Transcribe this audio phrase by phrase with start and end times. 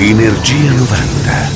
[0.00, 1.50] Energia 90.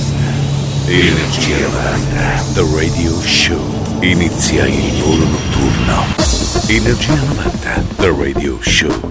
[0.88, 2.42] Energia 90.
[2.54, 4.00] The Radio Show.
[4.00, 6.04] Inizia il volo notturno.
[6.67, 7.84] Energia 90.
[7.99, 9.09] The Radio Show.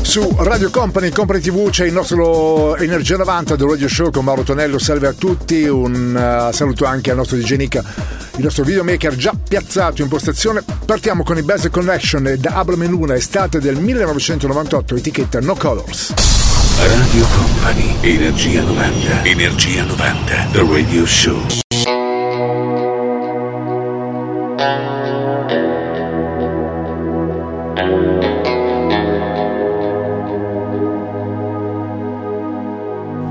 [0.00, 4.42] Su Radio Company, Company TV c'è il nostro Energia 90 del Radio Show con Mauro
[4.44, 7.74] Tonello, salve a tutti, un uh, saluto anche al nostro DJ Nick,
[8.36, 10.64] il nostro videomaker già piazzato in postazione.
[10.86, 16.57] Partiamo con i Basic Connection da Abra Luna, estate del 1998, etichetta No Colors.
[16.78, 21.40] Radio Company, Energia 90, Energia 90, The Radio Show.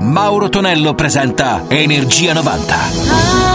[0.00, 3.47] Mauro Tonello presenta Energia 90.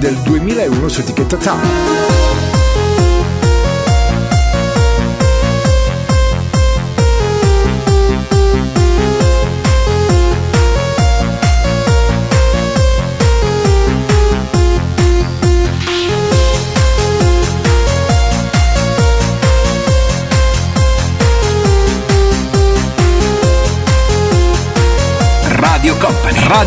[0.00, 1.77] Del 2001 su etichetta Time.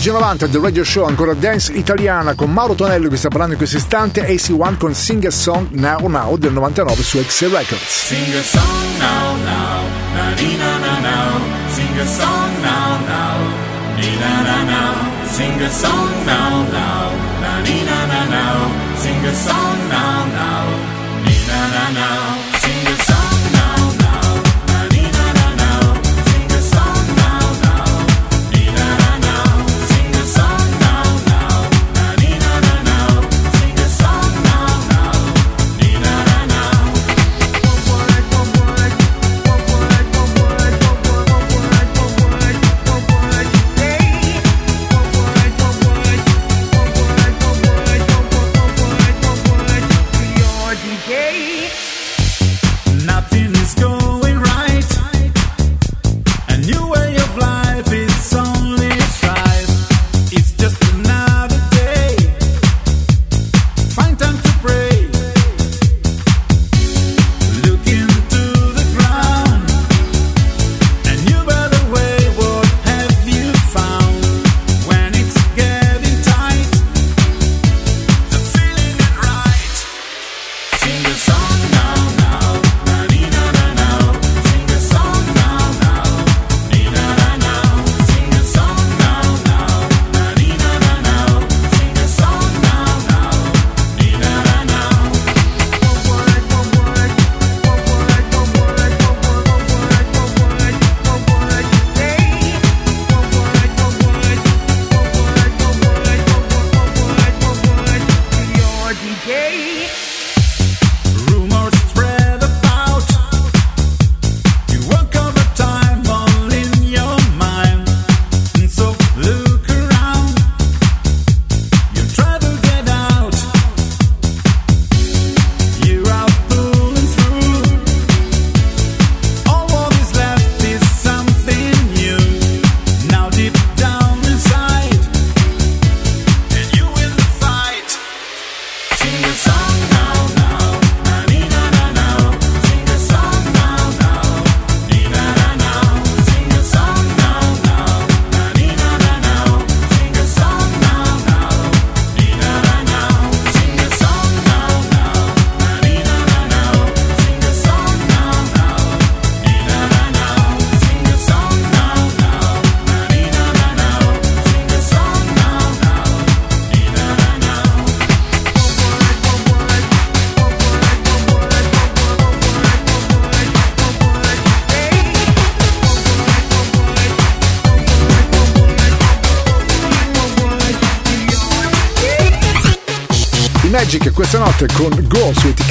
[0.00, 3.76] 13.90 del Radio Show ancora dance italiana con Mauro Tonello che sta parlando in questo
[3.76, 8.06] istante AC1 con Sing a Song Now Now del 99 su XC Records.
[8.06, 11.40] Sing a song now now na ni na na now.
[11.68, 13.38] Sing a song now now
[13.96, 15.28] ni na na now.
[15.28, 17.10] Sing a song now now
[17.42, 18.70] na ni na na now.
[18.96, 20.64] Sing a song now now
[21.26, 22.58] ni na na now.
[22.58, 23.19] Sing a song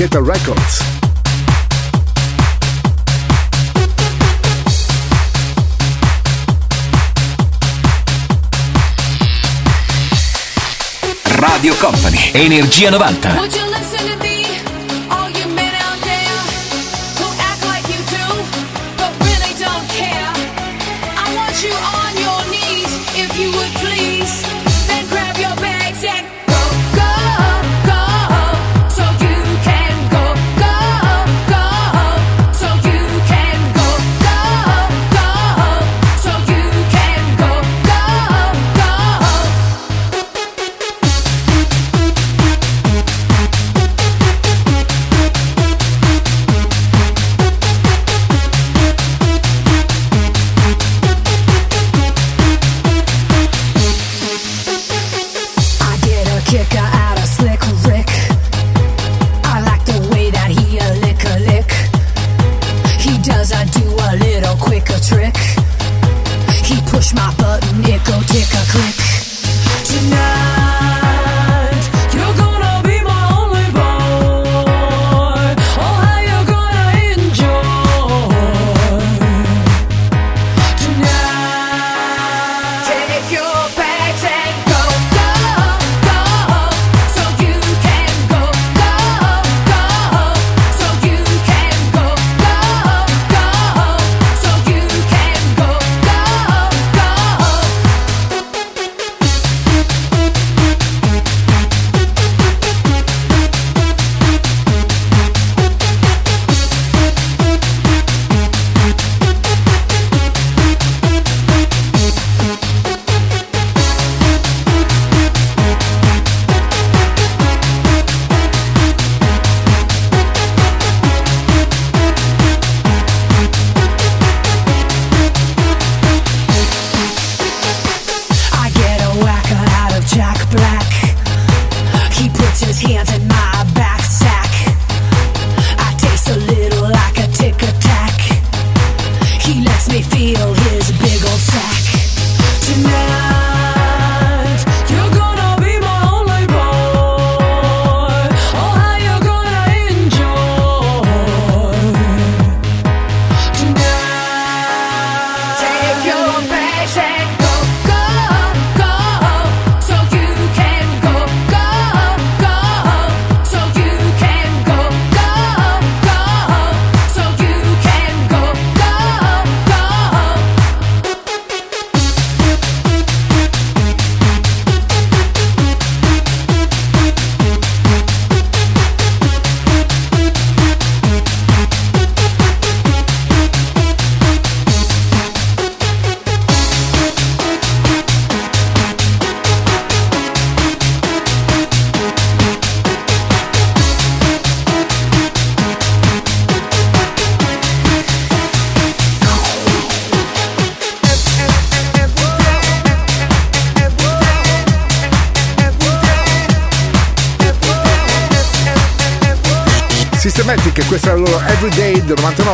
[0.09, 0.83] Digital Records.
[11.25, 13.68] Radio Company, Energia 90.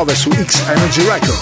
[0.03, 1.34] this week's Energy Record.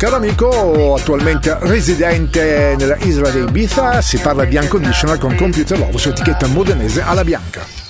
[0.00, 5.98] caro amico attualmente residente nella isola di Ibiza, si parla di Unconditional con Computer Love
[5.98, 7.89] su etichetta modenese alla bianca.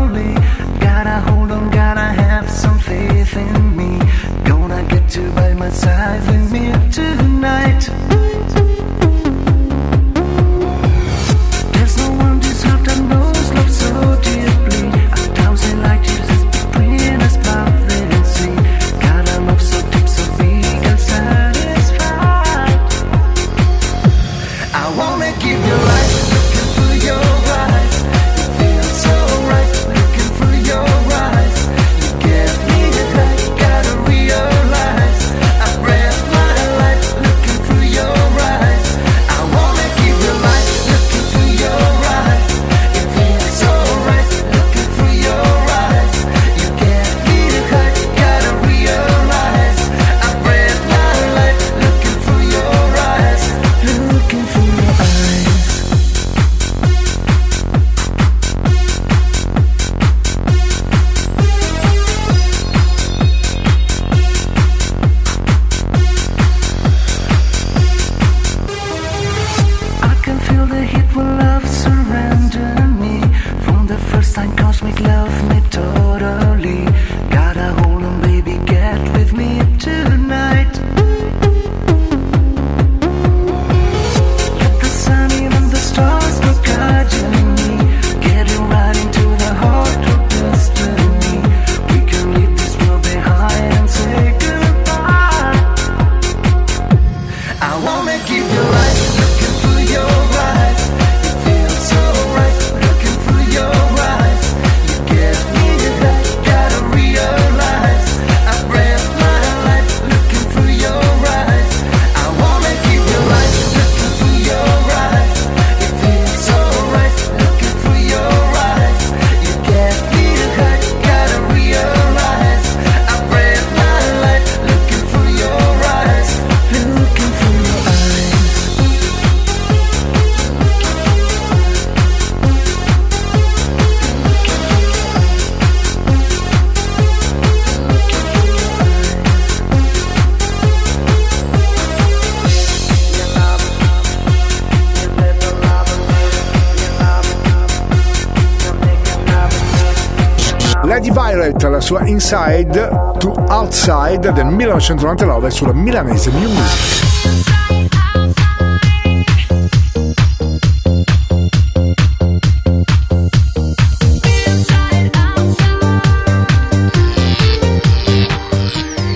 [151.91, 157.09] sua Inside to Outside del 1999 sulla milanese New Music.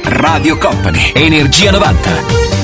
[0.04, 2.55] Radio Company, Energia 90.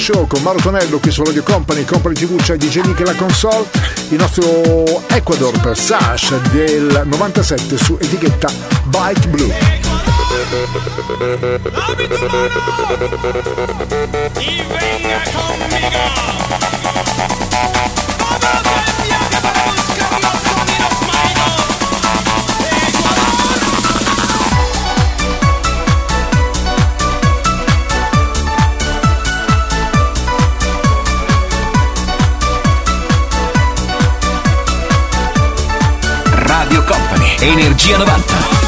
[0.00, 3.14] Show con Mauro Tonello qui su Radio Company, Company TV c'è DJ Nick e la
[3.14, 3.66] console,
[4.08, 8.50] il nostro Ecuador per Sash del 97 su etichetta
[8.84, 9.54] Byte Blue.
[18.40, 18.79] Conmigo.
[37.42, 38.59] Energia 90.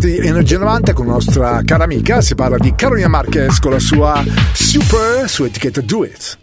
[0.00, 3.78] Di Energia 90 con la nostra cara amica, si parla di Carolina Marquez con la
[3.78, 6.38] sua Super su etichetta Do It.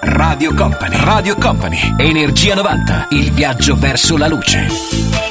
[0.00, 5.27] Radio Company, Radio Company, Energia 90, il viaggio verso la luce.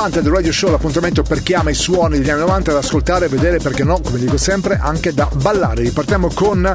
[0.00, 3.28] 90 del Radio Show, l'appuntamento per chi ama i suoni degli anni 90 da ascoltare,
[3.28, 5.82] vedere, perché no, come dico sempre, anche da ballare.
[5.82, 6.72] Ripartiamo con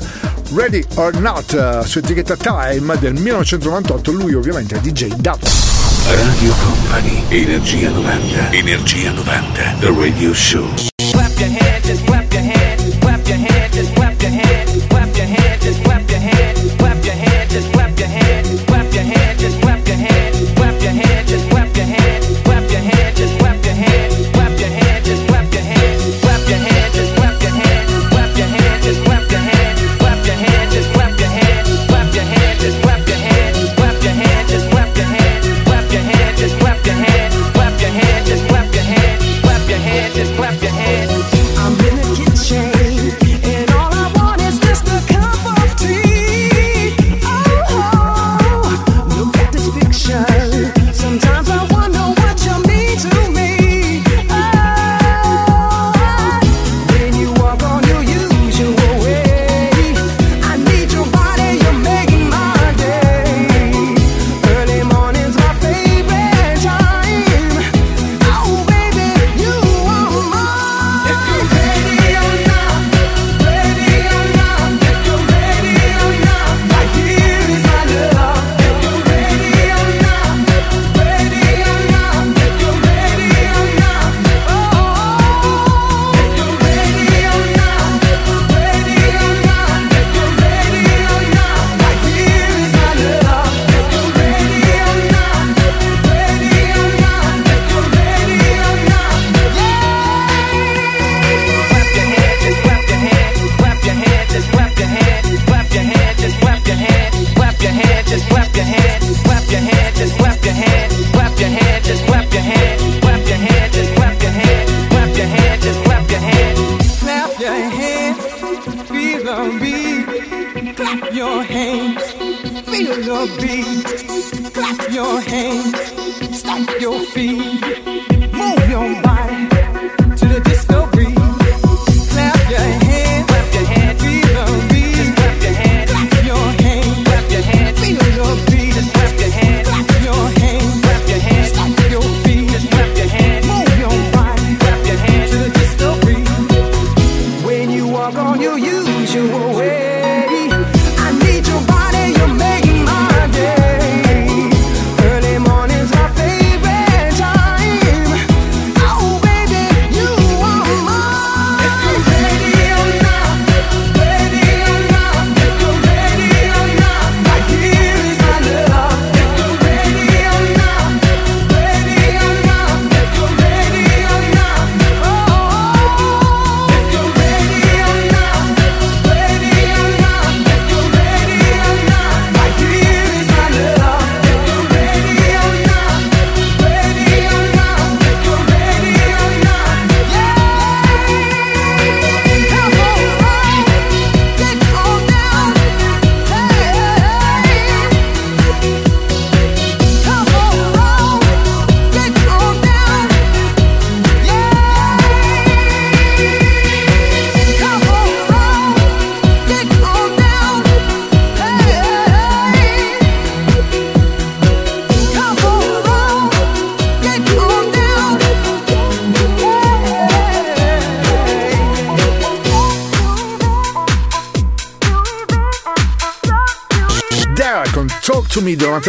[0.54, 5.48] Ready or Not eh, su etichetta Time del 1998, lui ovviamente è DJ Dato.
[6.06, 10.68] Radio Company, Energia 90, Energia 90, The Radio Show.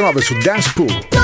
[0.07, 1.16] Através o Dance Pool.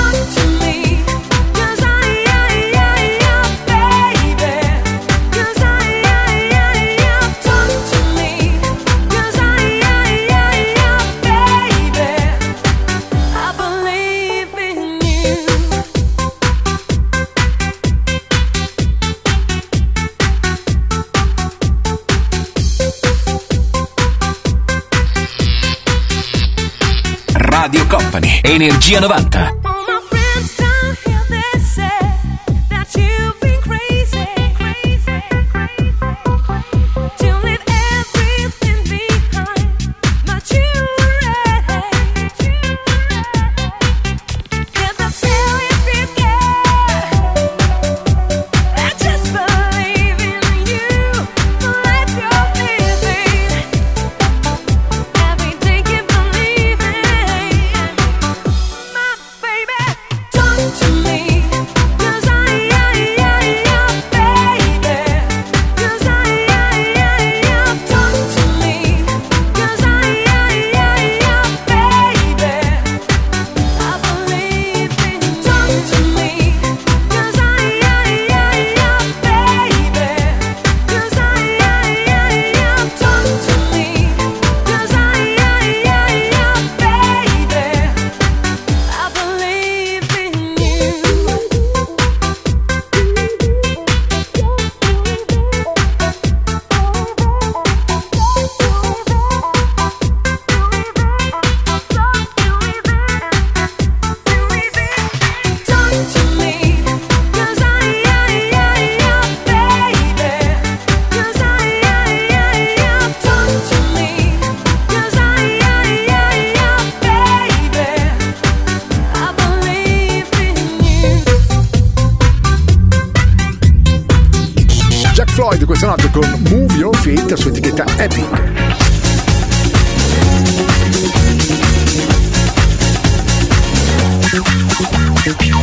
[28.63, 29.62] Energia 90.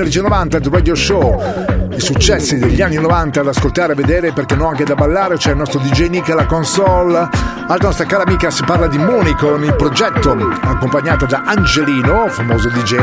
[0.00, 1.42] Energy 90 The Radio Show.
[1.90, 5.36] I successi degli anni 90 ad ascoltare, e vedere perché no anche da ballare.
[5.36, 7.28] C'è il nostro DJ Nick alla console.
[7.66, 10.32] Alla nostra cara amica si parla di Moni con il progetto
[10.62, 12.96] accompagnata da Angelino, famoso DJ,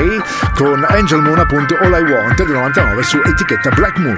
[0.56, 4.18] con Angel Moon appunto All I Want del 99 su etichetta Black Moon.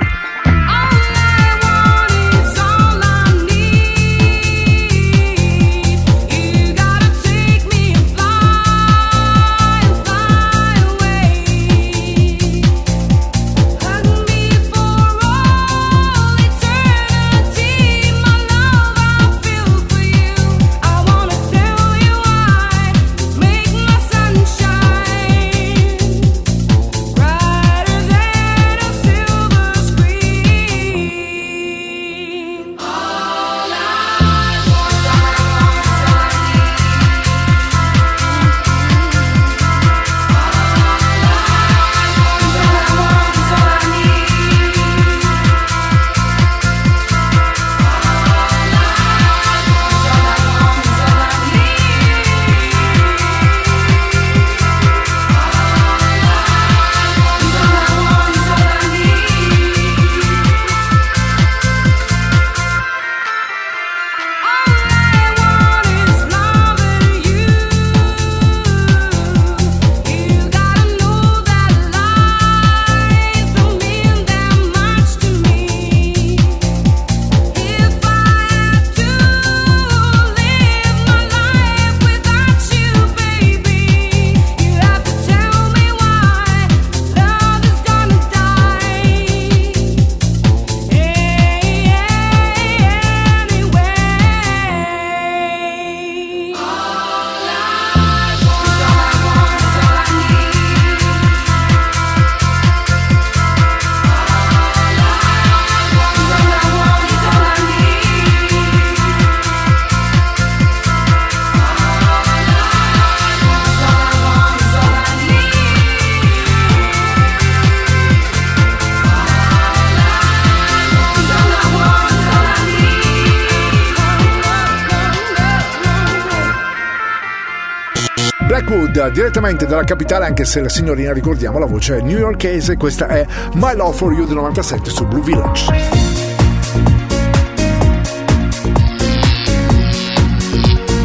[129.10, 133.76] direttamente dalla capitale, anche se la signorina ricordiamo la voce è newyorkese, questa è My
[133.76, 135.66] Love for You del 97 su Blue Village.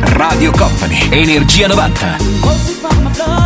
[0.00, 3.43] Radio Company, Energia 90.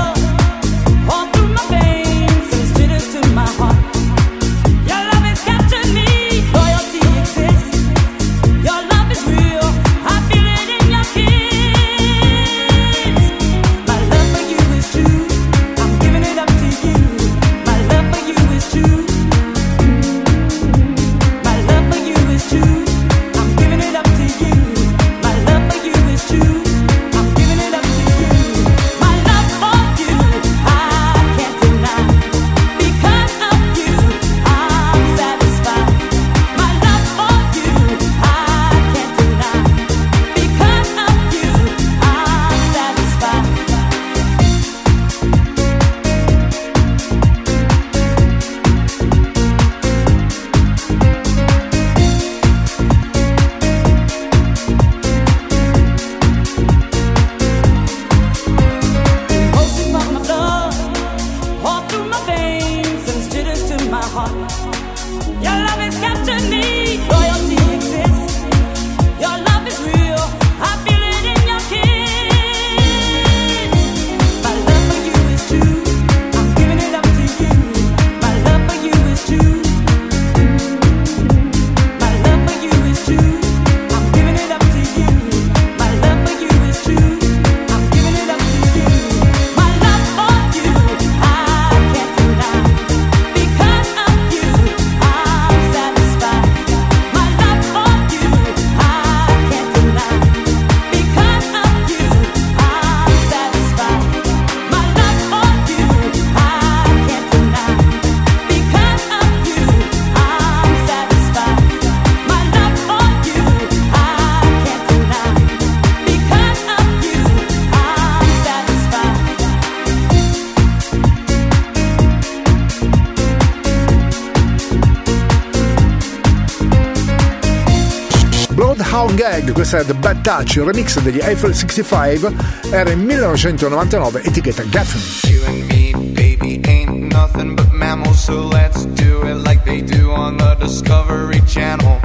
[129.69, 132.33] Questa è The Bad Touch, il remix degli Eiffel 65,
[132.71, 134.99] era in 1999, etichetta Gaffen.
[135.31, 140.11] You and me, baby, ain't nothing but mammals, so let's do it like they do
[140.11, 142.01] on the Discovery Channel.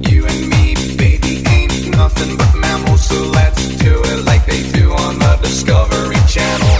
[0.00, 4.92] You and me, baby, ain't nothing but mammals, so let's do it like they do
[4.92, 6.76] on the Discovery Channel.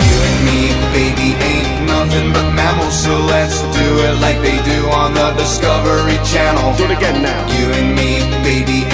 [0.00, 4.88] You and me, baby, ain't nothing but mammals, so let's do it like they do
[4.88, 6.74] on the Discovery Channel.
[6.78, 7.46] Do it again now.
[7.52, 8.93] You and me, baby,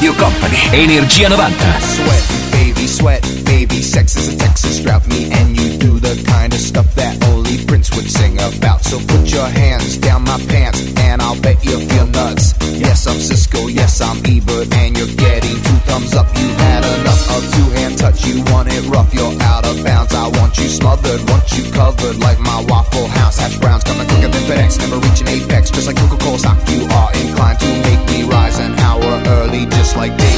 [0.00, 1.60] Radio Company, Energia 90.
[1.84, 3.82] Sweat, baby, sweat, baby.
[3.82, 5.06] Sex is a Texas drought.
[5.06, 8.82] Me and you do the kind of stuff that only Prince would sing about.
[8.82, 12.54] So put your hands down my pants, and I'll bet you'll feel nuts.
[12.80, 13.66] Yes, I'm Cisco.
[13.66, 16.32] Yes, I'm Ebert, and you're getting two thumbs up.
[16.32, 18.24] You had enough of two hand touch.
[18.24, 19.12] You want it rough.
[19.12, 20.14] You're out of bounds.
[20.14, 23.84] I want you smothered, want you covered like my Waffle House hash browns.
[23.84, 25.70] Coming quicker than FedEx, never reaching apex.
[25.70, 27.09] Just like Coca-Cola stock, you are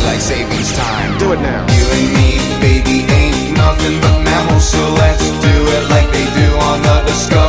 [0.05, 1.18] like savings time.
[1.18, 1.62] Do it now.
[1.76, 2.30] You and me,
[2.61, 7.41] baby, ain't nothing but mammals, so let's do it like they do on the Discovery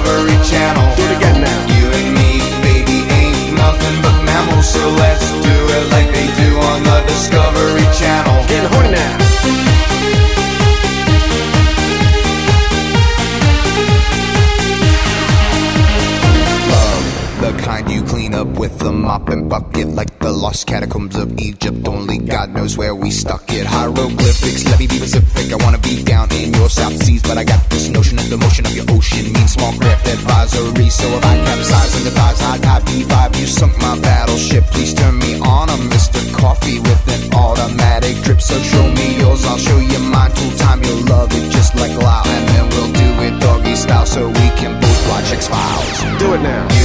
[20.54, 21.88] lost catacombs of Egypt.
[21.88, 23.66] Only God knows where we stuck it.
[23.66, 25.52] Hieroglyphics, let me be specific.
[25.52, 28.38] I wanna be down in your South Seas, but I got this notion of the
[28.38, 30.90] motion of your ocean means small craft advisory.
[30.90, 34.64] So if I capsize the dives, high tide V5, you sunk my battleship.
[34.76, 36.22] Please turn me on, I'm Mr.
[36.38, 38.42] Coffee with an automatic drip.
[38.42, 40.32] So show me yours, I'll show you mine.
[40.38, 44.06] Tool time, you'll love it just like Lao, and then we'll do it doggy style
[44.06, 45.98] so we can both watch X Files.
[46.20, 46.83] Do it now.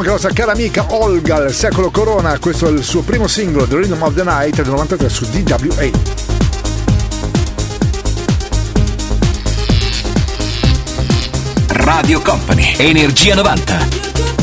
[0.00, 3.26] Salutiamo anche la nostra cara amica Olga, il secolo Corona, questo è il suo primo
[3.26, 5.90] singolo, The Rhythm of the Night, del 93 su DWA.
[11.66, 14.39] Radio Company, Energia 90.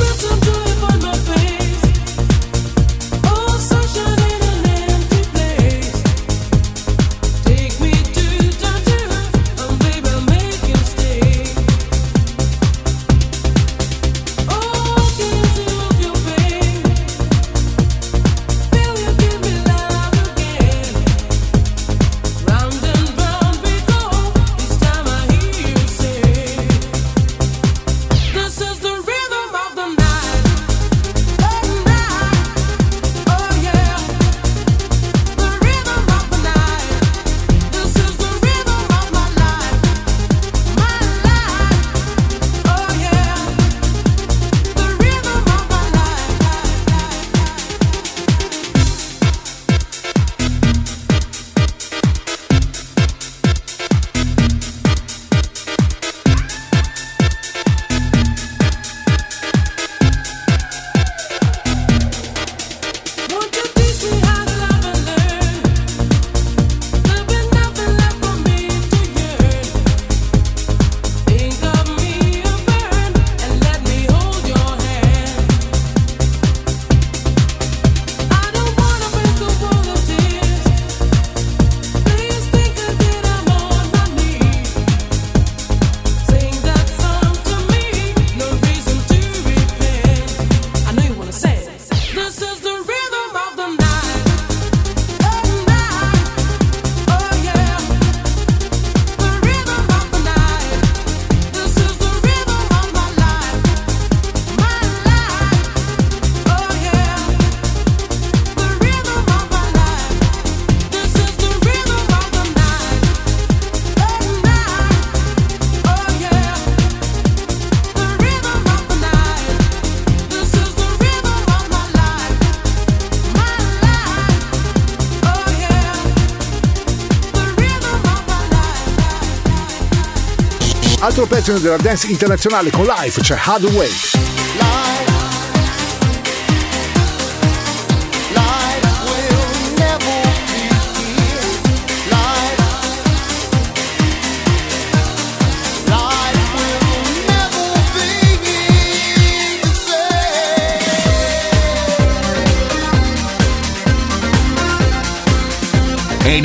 [131.47, 134.36] Pezzo della dance internazionale con Life, c'è Hathaway.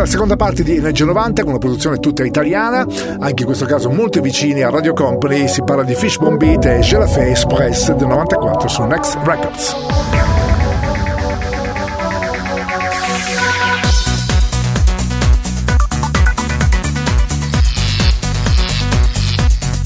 [0.00, 2.84] La seconda parte di Energia 90 con una produzione tutta italiana,
[3.18, 5.48] anche in questo caso molto vicini a Radio Company.
[5.48, 9.76] Si parla di Fishbone Beat e Je la fais Express del 94 su Next Records.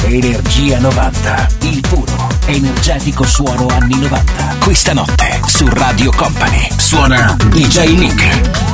[0.06, 4.56] Energia 90, il puro, energetico suono anni 90.
[4.64, 8.69] Questa notte su Radio Company suona DJ Nick.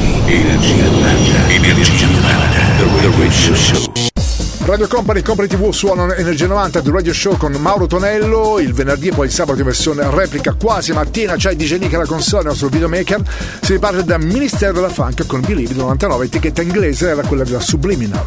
[0.00, 2.84] Company, Energia 90, Energia 90, The
[3.18, 3.92] Radio Show.
[4.64, 8.58] Radio Company, Company TV suonano Energia 90 The Radio Show con Mauro Tonello.
[8.60, 12.06] Il venerdì e poi il sabato in versione replica quasi mattina c'è DJ Nick alla
[12.06, 13.20] console il nostro videomaker.
[13.60, 18.22] Si riparte da Ministero della Funk con Believe 99 etichetta inglese era quella della Subliminal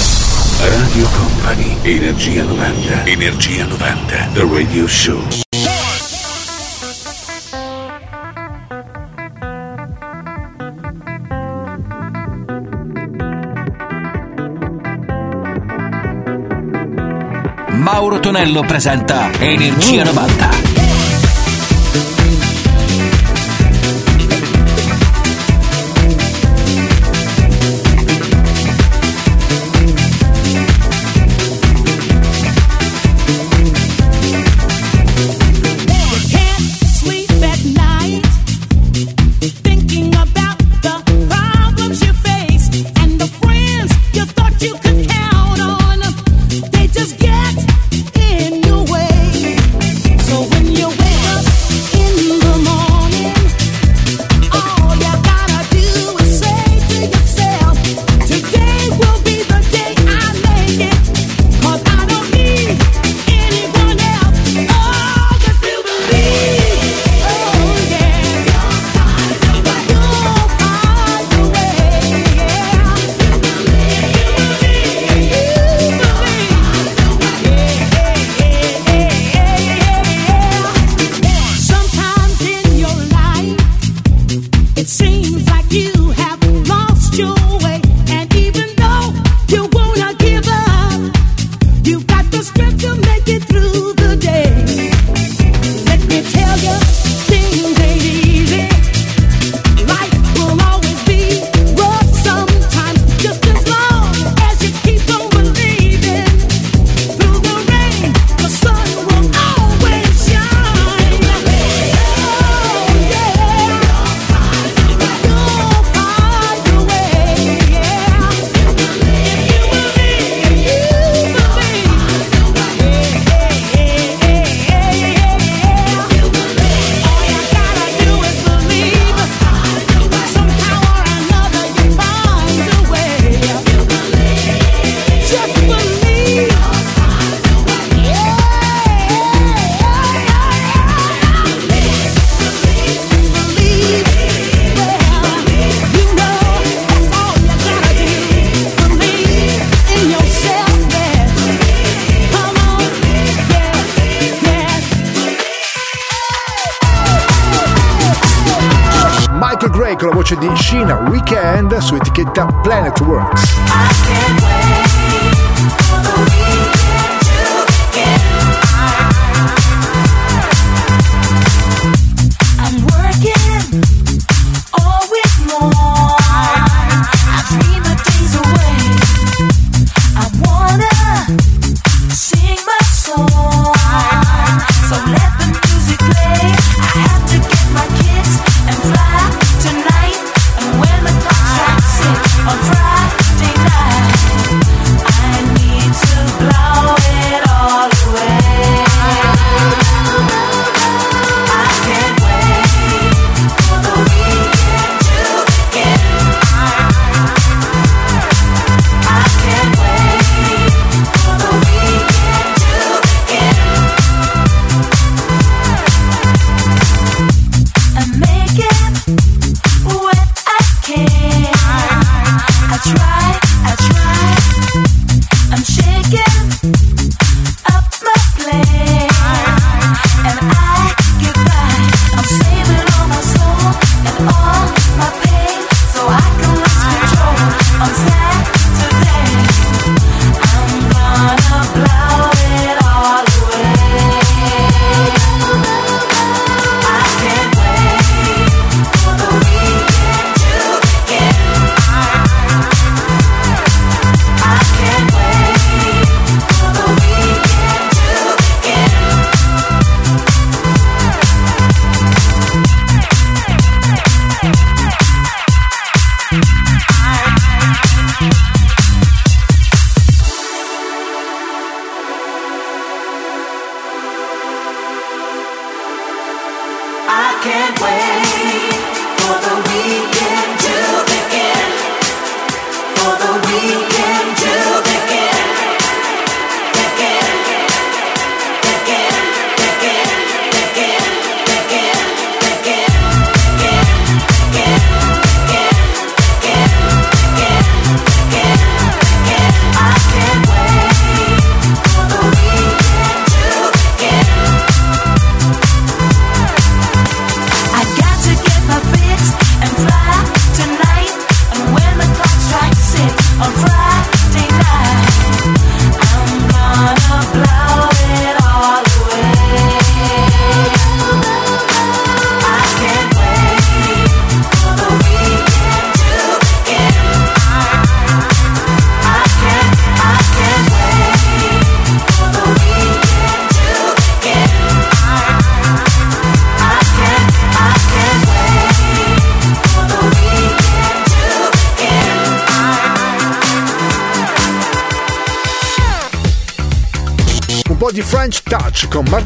[0.59, 5.52] Radio Company Energia 90 Energia 90 The Radio Show.
[17.83, 20.72] Mauro Tonello presenta Energia 90.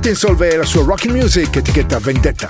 [0.08, 2.48] Martin Solve e la sua Rockin' Music, etichetta Vendetta.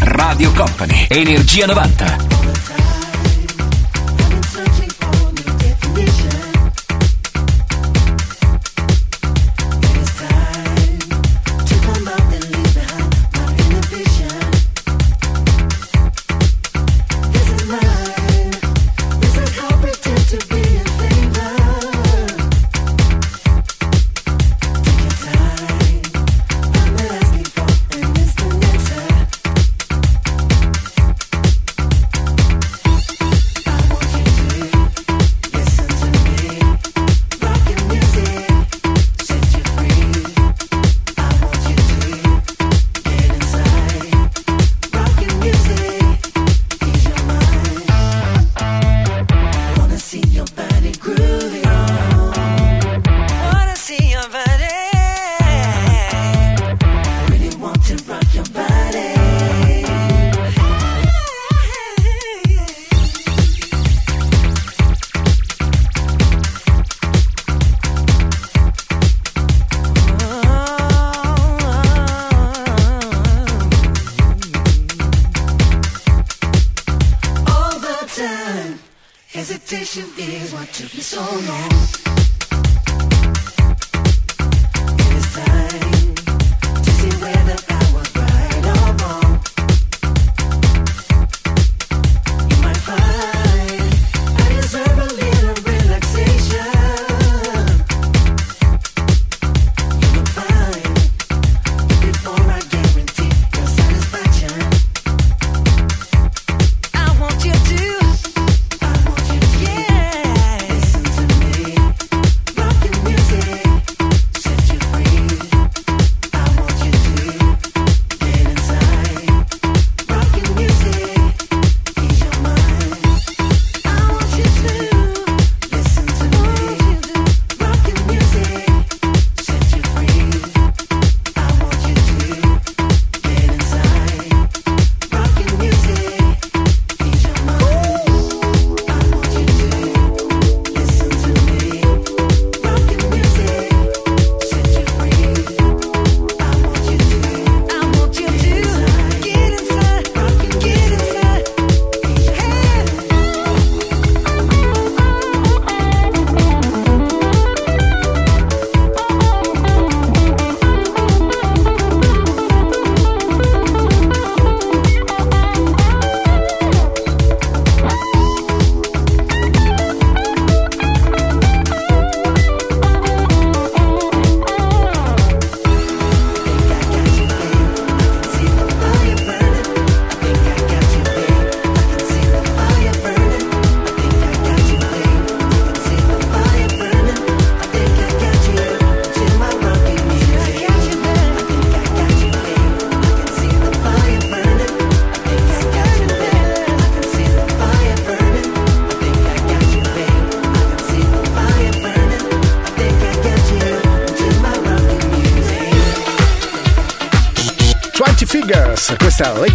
[0.00, 2.29] Radio Company, Energia 90.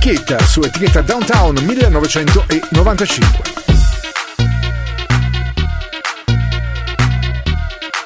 [0.05, 3.41] Kate su etichetta Downtown 1995.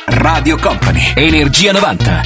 [0.06, 2.22] Radio Company, Energia 90.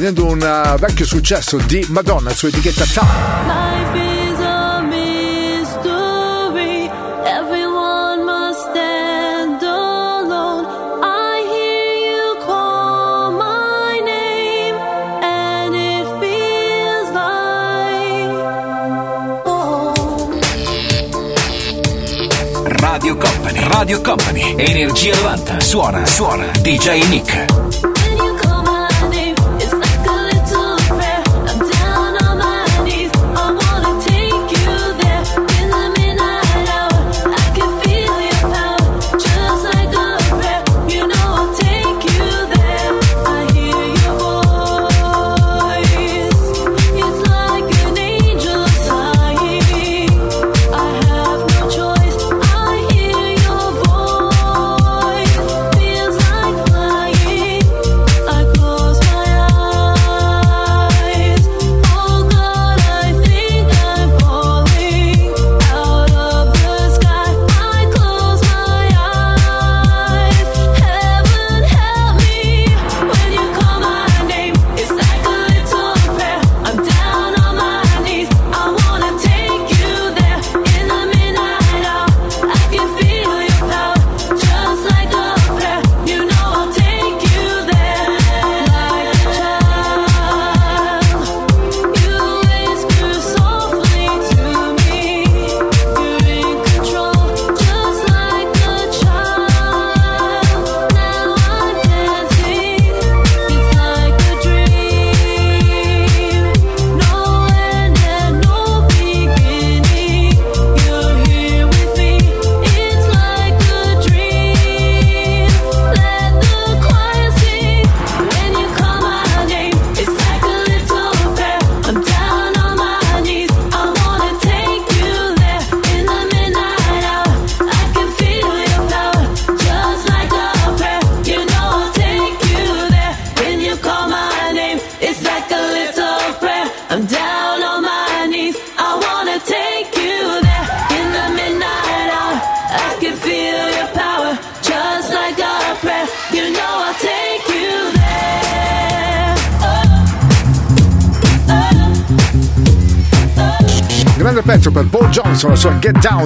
[0.00, 3.98] riprendendo un eh, vecchio successo di Madonna su etichetta Time.
[22.64, 27.69] Radio Company, Radio Company, Energia 90, suona, suona, DJ Nick.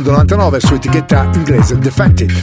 [0.04, 2.42] 1999 su etichetta inglese Defected.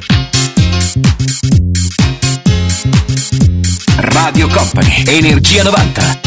[3.98, 6.21] Radio Company, Energia 90.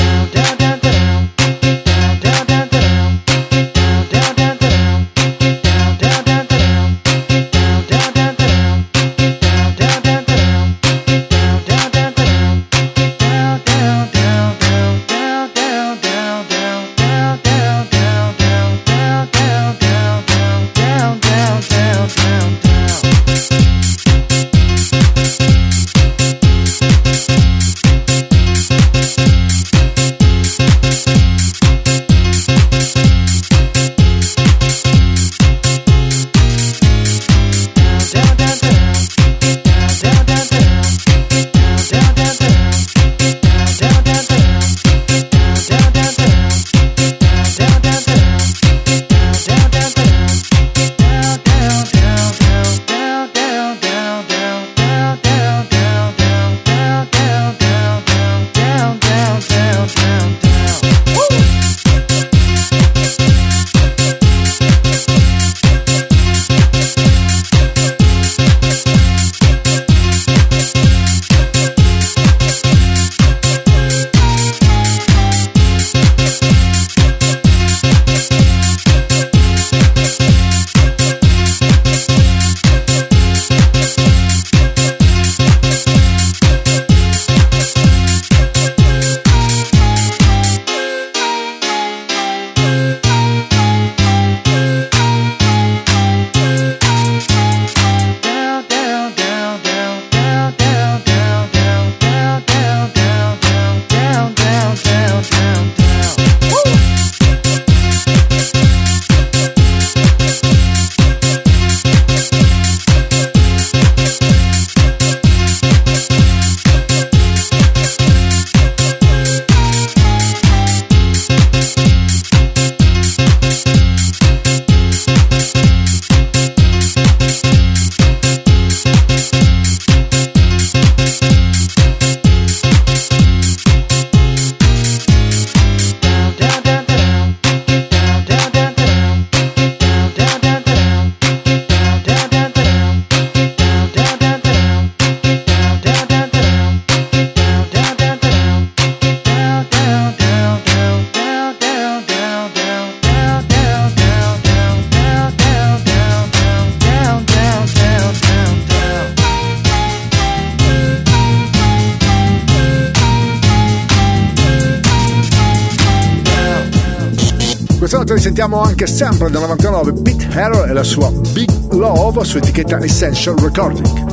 [168.75, 174.13] Anche sempre del 99 Pete Harrow e la sua Big Love su etichetta Essential Recording.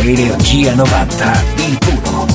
[0.00, 1.85] Energia 90, il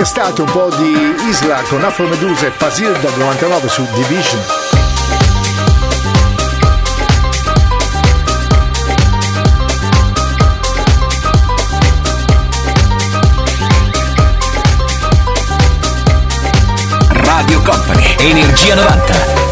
[0.00, 3.68] Un po' di estate, un po' di Isla con Afro Medusa e Pasil dal 99
[3.68, 4.40] su Division.
[17.08, 19.49] Radio Company, Energia 90.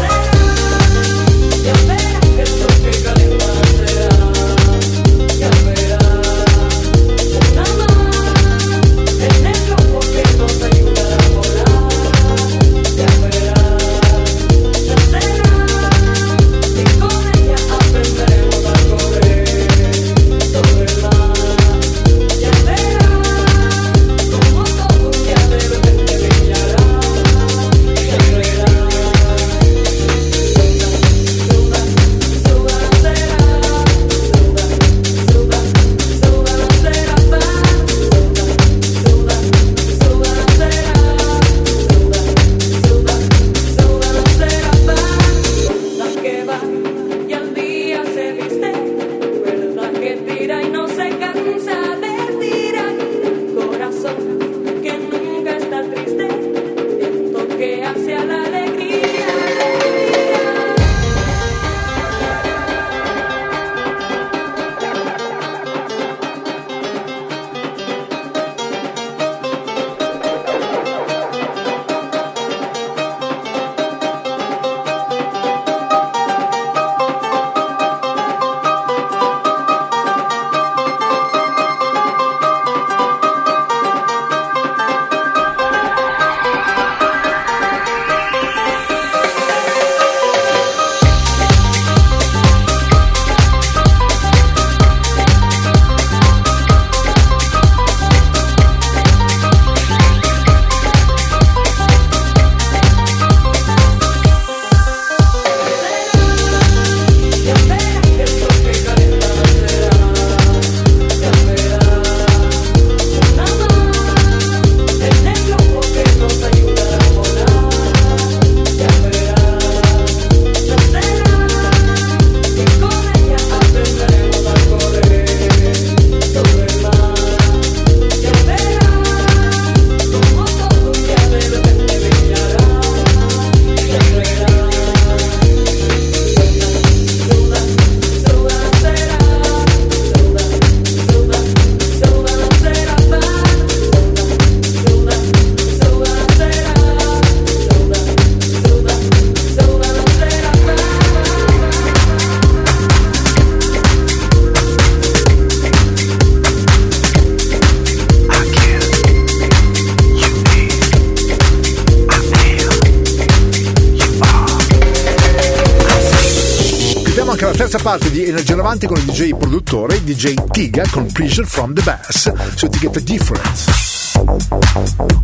[167.51, 171.73] la terza parte di Energia 90 con il DJ produttore, DJ Tiga con Pleasure from
[171.73, 173.71] the Bass su etichetta Difference.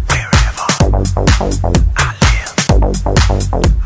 [0.07, 0.65] Wherever
[1.95, 2.15] I
[3.61, 3.84] live.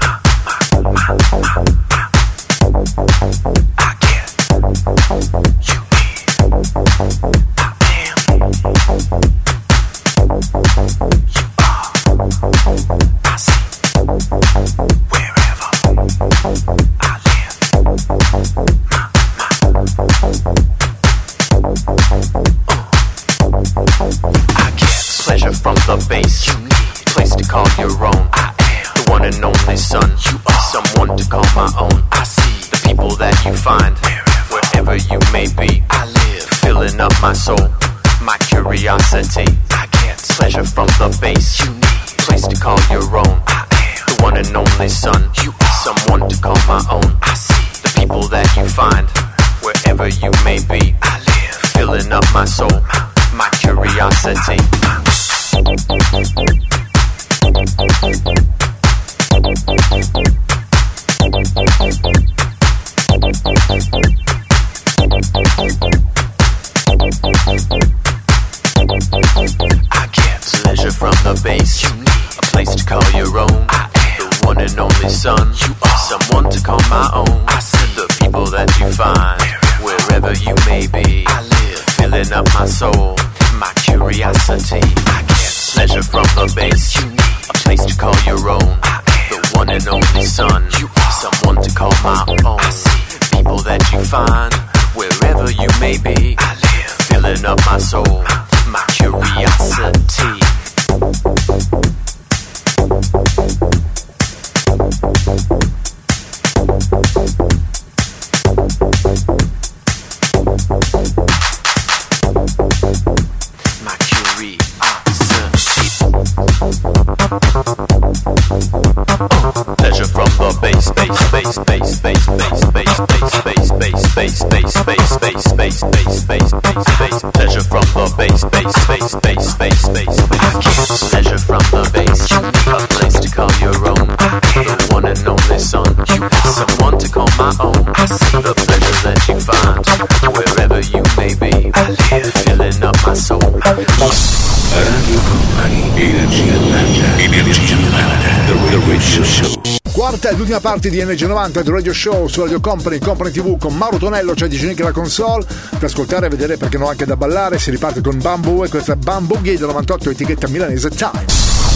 [150.50, 154.32] ultima parte di NG90 del Radio Show su Radio Company, Company TV con Mauro Tonello,
[154.32, 155.46] c'è cioè di Nick la console.
[155.46, 158.96] Per ascoltare e vedere perché no anche da ballare, si riparte con Bamboo e questa
[158.96, 161.24] Bamboo Gay del 98 etichetta milanese Time.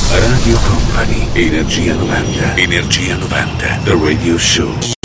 [0.09, 5.02] Radio Company, Energia 90, Energia 90, The Radio Show.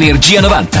[0.00, 0.79] Energia 90.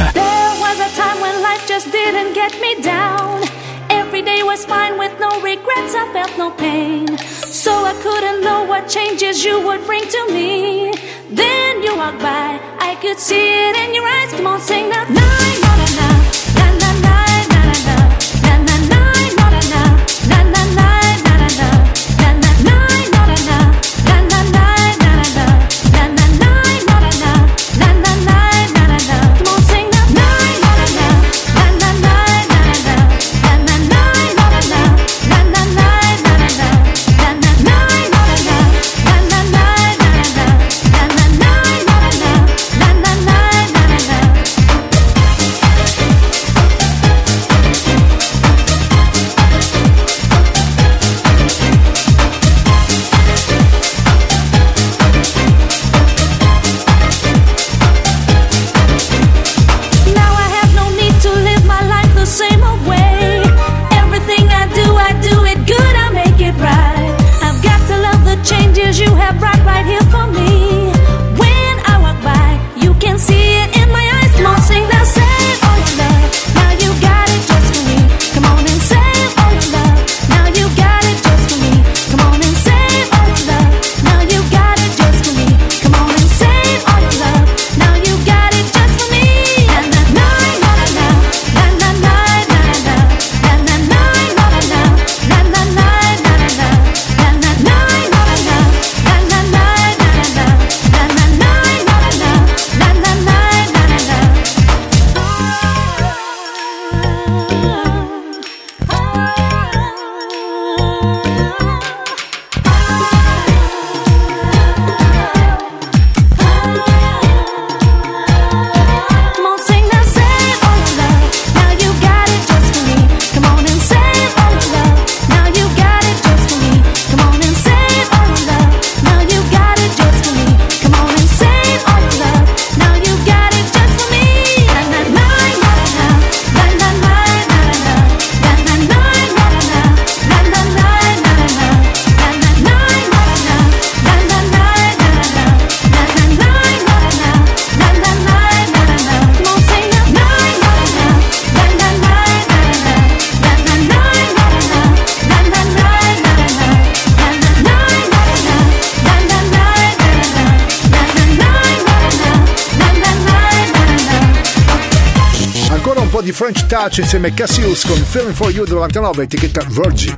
[166.90, 170.16] Fibonacci insieme a Cassius con Feeling for You 99 etichetta Virgin.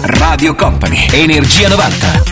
[0.00, 2.31] Radio Company, Energia 90.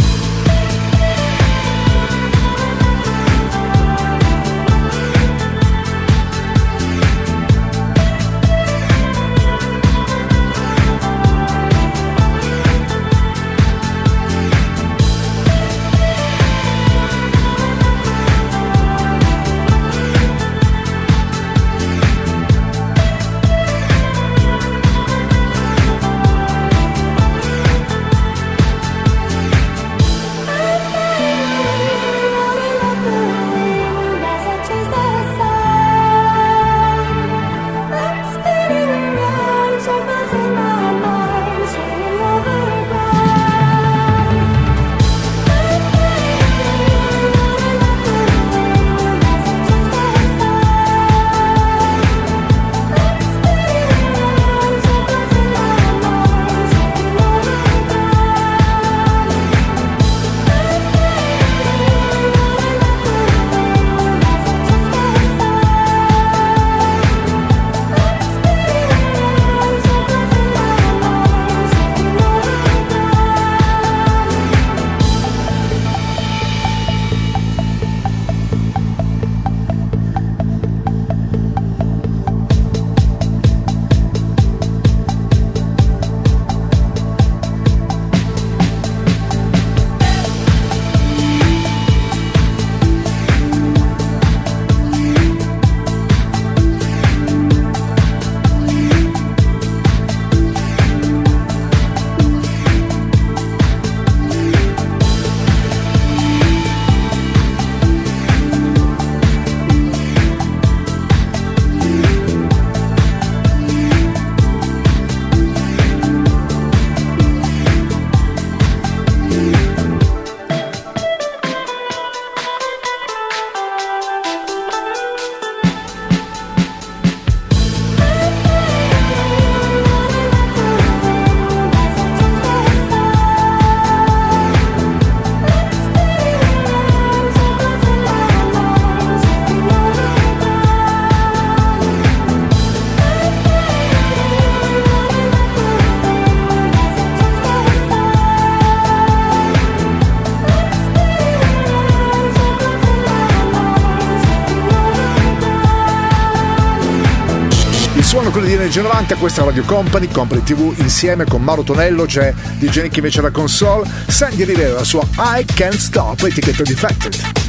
[158.71, 163.19] 13.90, questa è Radio Company, Company TV insieme con Mauro Tonello, c'è DJ che invece
[163.19, 167.40] la console, Sandy Rivera, la sua I Can't Stop, etichetta factory.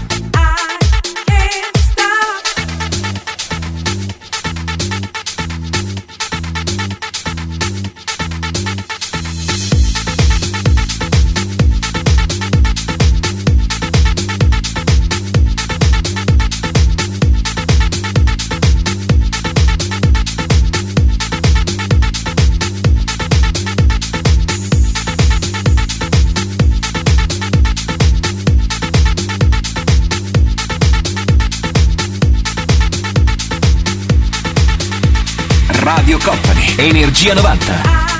[36.83, 38.11] Energia 90.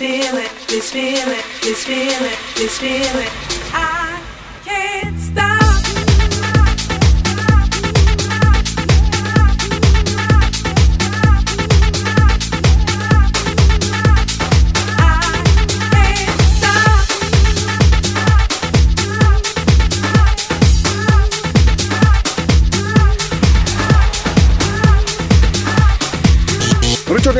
[0.00, 3.28] feeling, this feeling, this feeling, this feeling.
[3.70, 4.18] I
[4.64, 5.59] can't stop.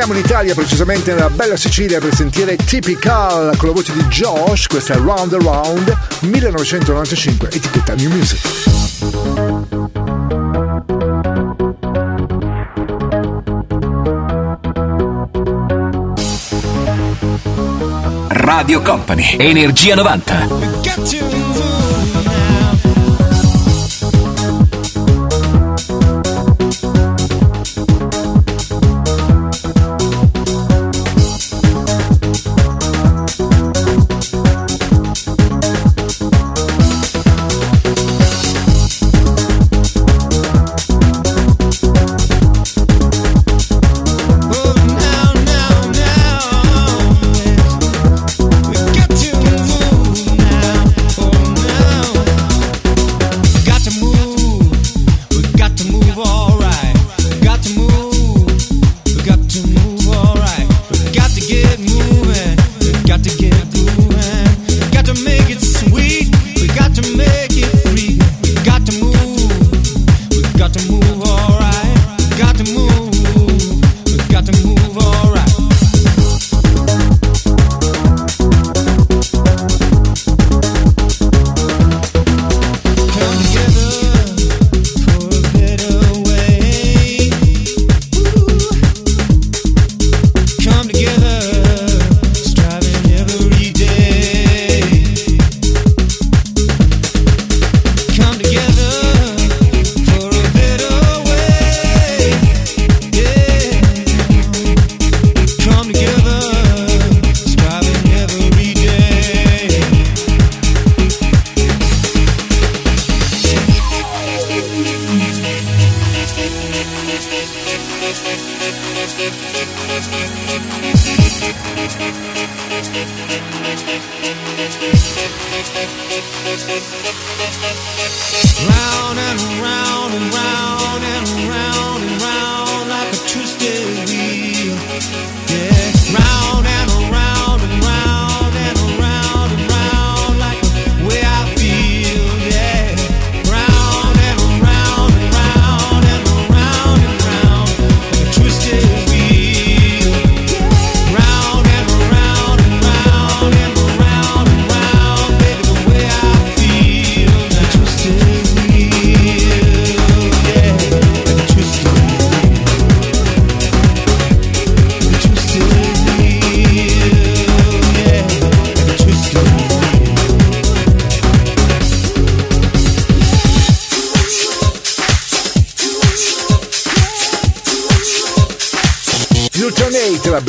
[0.01, 4.67] Torniamo in Italia, precisamente nella bella Sicilia, per sentire Typical con la voce di Josh.
[4.67, 8.41] Questa è Round Around 1995, etichetta New Music.
[18.29, 20.70] Radio Company, Energia 90.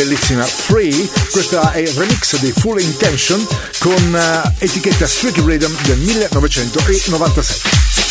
[0.04, 3.46] bellissima Free, questo è il remix di Full Intention
[3.78, 8.11] con uh, etichetta Street Rhythm del 1997.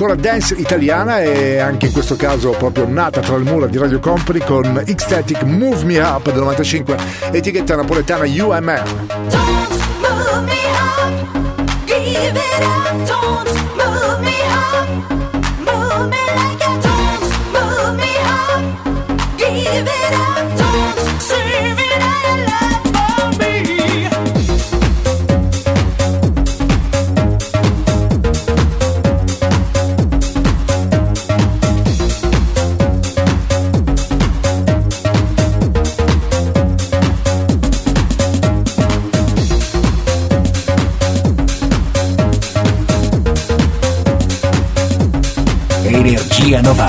[0.00, 3.98] Ancora dance italiana e anche in questo caso proprio nata tra le mura di Radio
[3.98, 6.96] Company con Ecstatic Move Me Up del 95,
[7.30, 9.79] etichetta napoletana UMR.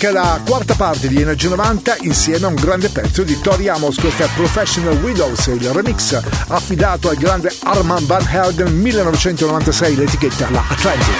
[0.00, 3.98] Anche la quarta parte di Energia 90 insieme a un grande pezzo di Tori Amos,
[3.98, 6.16] questa è Professional Widows, il remix
[6.46, 11.14] affidato al grande Arman Van Helden 1996, l'etichetta la Atlantic.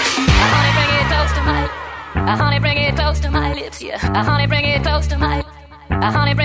[2.25, 3.97] uh, honey, bring it close to my lips, yeah.
[4.01, 5.57] Uh, honey, bring it close to my, lips.
[5.91, 6.39] Uh, honey,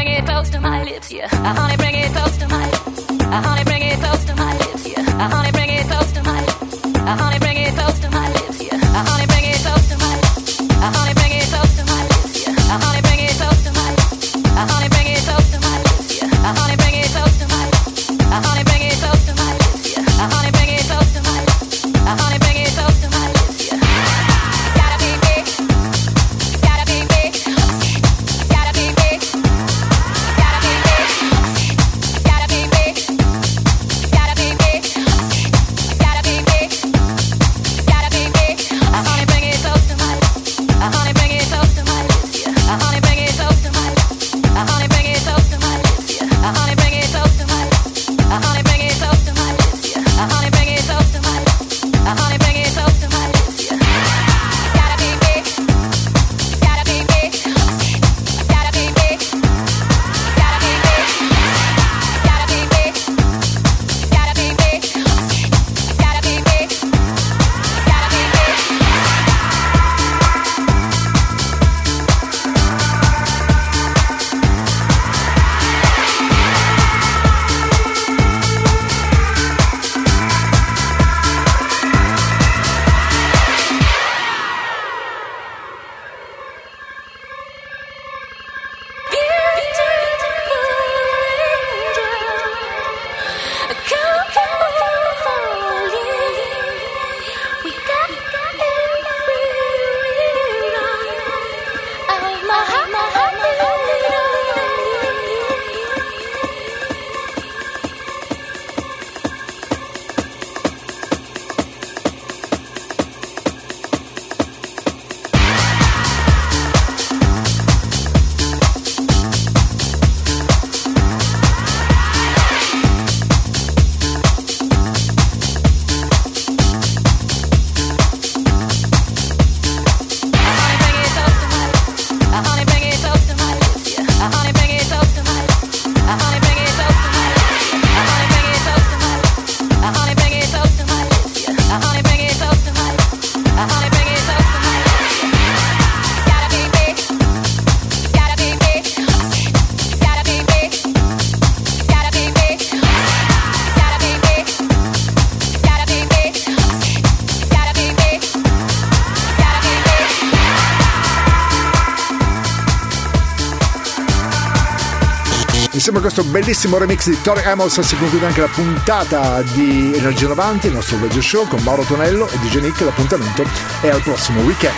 [165.95, 170.67] A questo bellissimo remix di Tori Amos si conclude anche la puntata di Energia 90,
[170.67, 172.81] il nostro radio show con Mauro Tonello e DJ Nick.
[172.81, 173.45] L'appuntamento
[173.79, 174.73] è al prossimo weekend.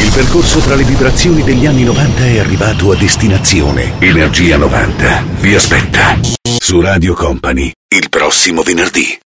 [0.00, 3.94] Il percorso tra le vibrazioni degli anni 90 è arrivato a destinazione.
[3.98, 6.18] Energia 90 vi aspetta
[6.56, 9.25] su Radio Company il prossimo venerdì.